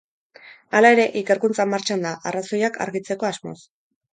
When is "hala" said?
0.77-0.91